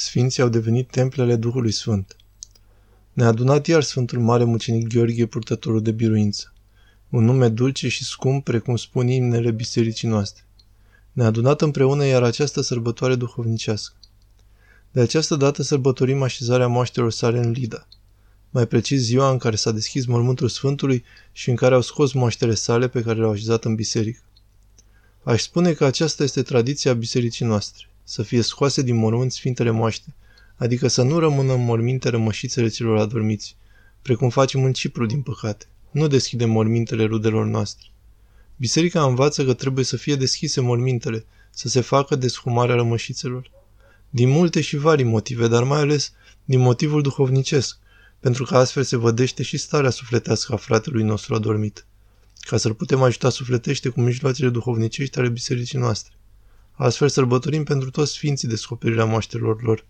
[0.00, 2.16] Sfinții au devenit templele Duhului Sfânt.
[3.12, 6.52] Ne-a adunat iar Sfântul Mare Mucenic Gheorghe, purtătorul de biruință.
[7.08, 10.44] Un nume dulce și scump, precum spun imnele bisericii noastre.
[11.12, 13.94] Ne-a adunat împreună iar această sărbătoare duhovnicească.
[14.90, 17.88] De această dată sărbătorim așezarea moaștelor sale în Lida.
[18.50, 22.54] Mai precis ziua în care s-a deschis mormântul Sfântului și în care au scos moaștele
[22.54, 24.20] sale pe care le-au așezat în biserică.
[25.22, 30.14] Aș spune că aceasta este tradiția bisericii noastre, să fie scoase din mormânt Sfintele Moaște,
[30.56, 33.56] adică să nu rămână în morminte rămășițele celor adormiți,
[34.02, 35.66] precum facem în Cipru, din păcate.
[35.90, 37.86] Nu deschidem mormintele rudelor noastre.
[38.56, 43.50] Biserica învață că trebuie să fie deschise mormintele, să se facă deshumarea rămășițelor.
[44.10, 46.12] Din multe și vari motive, dar mai ales
[46.44, 47.78] din motivul duhovnicesc,
[48.20, 51.86] pentru că astfel se vădește și starea sufletească a fratelui nostru adormit,
[52.40, 56.17] ca să-l putem ajuta sufletește cu mijloacele duhovnicești ale bisericii noastre.
[56.80, 59.84] Astfel sărbătorim pentru toți sfinții descoperirea moaștelor lor,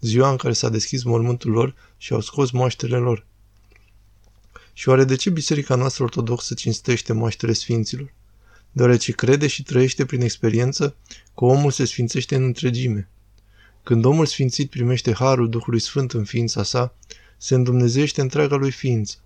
[0.00, 3.26] ziua în care s-a deschis mormântul lor și au scos moaștele lor.
[4.72, 8.12] Și oare de ce biserica noastră ortodoxă cinstește moaștele sfinților?
[8.72, 10.96] Deoarece crede și trăiește prin experiență
[11.34, 13.08] că omul se sfințește în întregime.
[13.82, 16.94] Când omul sfințit primește harul Duhului Sfânt în ființa sa,
[17.38, 19.16] se îndumnezește întreaga lui ființă.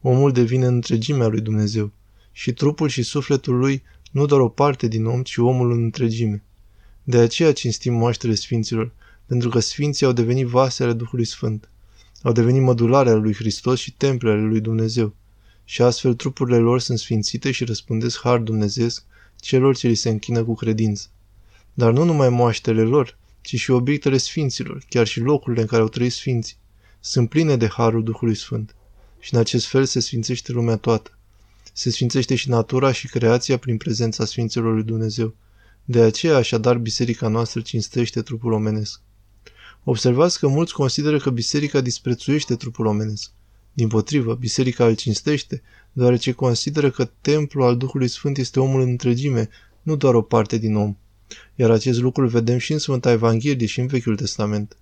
[0.00, 1.92] Omul devine întregimea lui Dumnezeu
[2.32, 6.42] și trupul și sufletul lui nu doar o parte din om, ci omul în întregime.
[7.08, 8.92] De aceea cinstim moaștele sfinților,
[9.26, 11.68] pentru că sfinții au devenit vase ale Duhului Sfânt.
[12.22, 15.14] Au devenit mădulare ale lui Hristos și temple ale lui Dumnezeu.
[15.64, 19.04] Și astfel trupurile lor sunt sfințite și răspândesc har dumnezeesc
[19.36, 21.06] celor ce li se închină cu credință.
[21.74, 25.88] Dar nu numai moaștele lor, ci și obiectele sfinților, chiar și locurile în care au
[25.88, 26.56] trăit sfinții,
[27.00, 28.74] sunt pline de harul Duhului Sfânt.
[29.18, 31.18] Și în acest fel se sfințește lumea toată.
[31.72, 35.34] Se sfințește și natura și creația prin prezența Sfinților lui Dumnezeu.
[35.90, 39.00] De aceea, așadar, biserica noastră cinstește trupul omenesc.
[39.84, 43.30] Observați că mulți consideră că biserica disprețuiește trupul omenesc.
[43.72, 48.88] Din potrivă, biserica îl cinstește, deoarece consideră că templul al Duhului Sfânt este omul în
[48.88, 49.48] întregime,
[49.82, 50.96] nu doar o parte din om.
[51.54, 54.76] Iar acest lucru îl vedem și în Sfânta Evanghelie și în Vechiul Testament.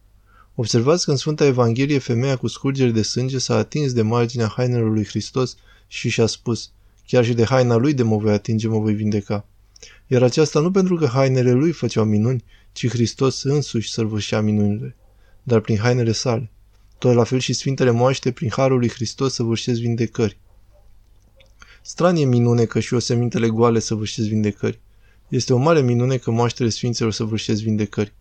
[0.55, 4.91] Observați că în Sfânta Evanghelie femeia cu scurgeri de sânge s-a atins de marginea hainelor
[4.93, 5.57] lui Hristos
[5.87, 6.71] și și-a spus,
[7.07, 9.47] chiar și de haina lui de mă voi atinge, mă voi vindeca.
[10.07, 14.97] Iar aceasta nu pentru că hainele lui făceau minuni, ci Hristos însuși sărbășea minunile,
[15.43, 16.51] dar prin hainele sale.
[16.99, 20.39] Tot la fel și Sfintele Moaște, prin Harul lui Hristos, săvârșesc vindecări.
[21.83, 24.81] Stranie minune că și o semintele goale săvârșesc vindecări.
[25.29, 28.15] Este o mare minune că moaștele Sfinților săvârșesc vindecări.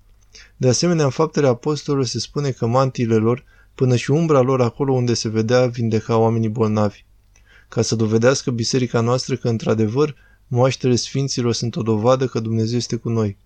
[0.57, 3.43] De asemenea, în faptele apostolilor se spune că mantiile lor,
[3.75, 7.05] până și umbra lor acolo unde se vedea, vindeca oamenii bolnavi.
[7.69, 10.15] Ca să dovedească biserica noastră că, într-adevăr,
[10.47, 13.37] moaștele Sfinților sunt o dovadă că Dumnezeu este cu noi.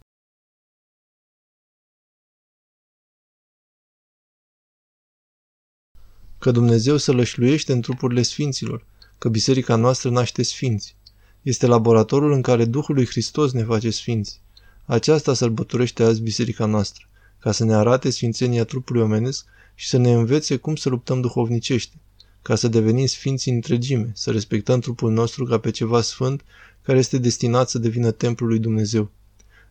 [6.40, 8.86] Că Dumnezeu se lășluiește în trupurile Sfinților,
[9.18, 10.98] că biserica noastră naște Sfinți.
[11.42, 14.42] Este laboratorul în care Duhul lui Hristos ne face Sfinți.
[14.86, 17.08] Aceasta sărbătorește azi biserica noastră,
[17.40, 19.46] ca să ne arate sfințenia trupului omenesc
[19.76, 21.96] și să ne învețe cum să luptăm duhovnicește,
[22.42, 26.44] ca să devenim sfinți în întregime, să respectăm trupul nostru ca pe ceva sfânt
[26.90, 29.12] care este destinat să devină templul lui Dumnezeu.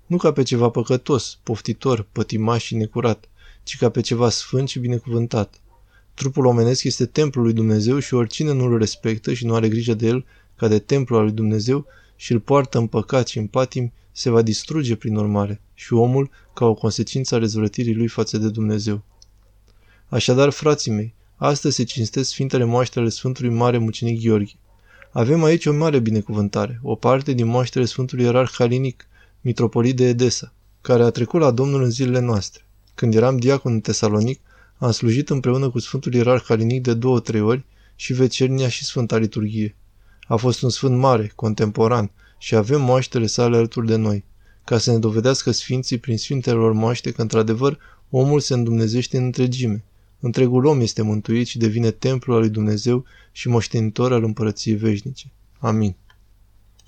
[0.07, 3.29] Nu ca pe ceva păcătos, poftitor, pătimaș și necurat,
[3.63, 5.61] ci ca pe ceva sfânt și binecuvântat.
[6.15, 9.95] Trupul omenesc este templul lui Dumnezeu și oricine nu îl respectă și nu are grijă
[9.95, 10.27] de el
[10.57, 11.87] ca de templu al lui Dumnezeu
[12.17, 16.31] și îl poartă în păcat și în patim, se va distruge prin urmare și omul
[16.55, 19.03] ca o consecință a rezvrătirii lui față de Dumnezeu.
[20.09, 24.53] Așadar, frații mei, astăzi se cinstesc Sfintele Moaște ale Sfântului Mare Mucenic Gheorghe.
[25.11, 29.07] Avem aici o mare binecuvântare, o parte din moaștele Sfântului Ierarh Halinic,
[29.41, 32.63] mitropolit de Edesa, care a trecut la Domnul în zilele noastre.
[32.95, 34.41] Când eram diacon în Tesalonic,
[34.79, 37.65] am slujit împreună cu Sfântul Ierarh Halinic de două-trei ori
[37.95, 39.77] și vecernia și Sfânta Liturghie.
[40.27, 44.25] A fost un sfânt mare, contemporan, și avem moaștele sale alături de noi,
[44.65, 47.79] ca să ne dovedească sfinții prin sfintelor moaște că, într-adevăr,
[48.11, 49.85] omul se îndumnezește în întregime.
[50.21, 55.33] Întregul om este mântuit și devine templul al lui Dumnezeu și moștenitor al împărăției veșnice.
[55.59, 55.97] Amin.